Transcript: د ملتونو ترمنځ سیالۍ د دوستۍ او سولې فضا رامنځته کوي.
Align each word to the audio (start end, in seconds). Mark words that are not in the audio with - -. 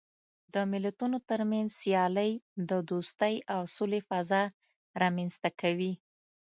د 0.53 0.55
ملتونو 0.71 1.17
ترمنځ 1.29 1.69
سیالۍ 1.81 2.31
د 2.69 2.71
دوستۍ 2.89 3.35
او 3.53 3.61
سولې 3.75 3.99
فضا 4.09 4.43
رامنځته 5.01 5.49
کوي. 5.61 5.93